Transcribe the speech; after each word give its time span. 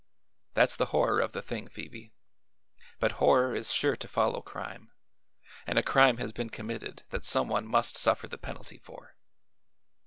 That's 0.55 0.75
the 0.75 0.87
horror 0.87 1.19
of 1.19 1.31
the 1.31 1.43
thing, 1.43 1.67
Phoebe; 1.67 2.11
but 2.99 3.11
horror 3.21 3.53
is 3.53 3.71
sure 3.71 3.95
to 3.97 4.07
follow 4.07 4.41
crime, 4.41 4.89
and 5.67 5.77
a 5.77 5.83
crime 5.83 6.17
has 6.17 6.31
been 6.31 6.49
committed 6.49 7.03
that 7.11 7.23
some 7.23 7.47
one 7.47 7.67
must 7.67 7.97
suffer 7.97 8.27
the 8.27 8.39
penalty 8.39 8.79
for. 8.79 9.15